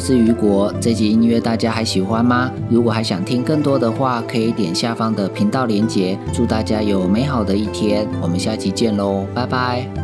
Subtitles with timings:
[0.00, 0.72] 是雨果。
[0.80, 2.50] 这集音乐大家还喜欢吗？
[2.70, 6.18] 如果还想听更多的话，可以点下方的频道连接。
[6.32, 9.99] 祝大家有美好的一天，我们下期见喽，拜拜。